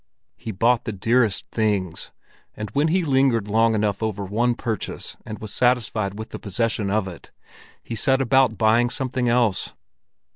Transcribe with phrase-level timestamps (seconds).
[0.35, 2.09] He bought the dearest things,
[2.55, 6.89] and when he lingered long enough over one purchase and was satiated with the possession
[6.89, 7.29] of it,
[7.83, 9.73] he set about buying something else.